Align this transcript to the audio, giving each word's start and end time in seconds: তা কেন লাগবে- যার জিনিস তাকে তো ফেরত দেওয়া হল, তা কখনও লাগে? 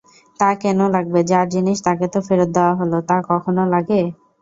তা 0.39 0.49
কেন 0.61 0.79
লাগবে- 0.87 1.27
যার 1.29 1.45
জিনিস 1.53 1.77
তাকে 1.83 2.05
তো 2.13 2.19
ফেরত 2.27 2.49
দেওয়া 2.55 2.73
হল, 2.79 2.93
তা 3.09 3.15
কখনও 3.29 3.65
লাগে? 3.73 4.01